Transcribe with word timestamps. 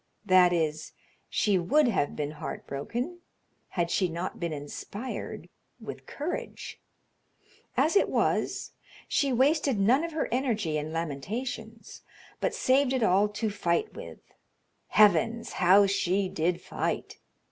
That 0.25 0.51
is, 0.51 0.93
she 1.29 1.59
would 1.59 1.87
have 1.87 2.15
been 2.15 2.31
heart 2.31 2.65
broken 2.65 3.19
had 3.77 3.91
she 3.91 4.09
not 4.09 4.39
been 4.39 4.51
inspired 4.51 5.47
with 5.79 6.07
courage. 6.07 6.81
As 7.77 7.95
it 7.95 8.09
was, 8.09 8.71
she 9.07 9.31
wasted 9.31 9.79
none 9.79 10.03
of 10.03 10.13
her 10.13 10.27
energy 10.31 10.75
in 10.75 10.91
lamentations, 10.91 12.01
but 12.39 12.55
saved 12.55 12.93
it 12.93 13.03
all 13.03 13.29
to 13.29 13.51
fight 13.51 13.93
with. 13.93 14.17
Heavens! 14.87 15.51
how 15.61 15.85
she 15.85 16.27
did 16.29 16.61
fight! 16.61 17.19